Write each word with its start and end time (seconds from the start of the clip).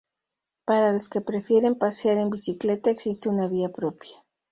Para 0.65 0.91
los 0.91 1.09
que 1.09 1.21
prefieran 1.21 1.75
pasear 1.75 2.17
en 2.17 2.31
bicicleta 2.31 2.89
existe 2.89 3.29
una 3.29 3.47
vía 3.47 3.69
propia. 3.71 4.15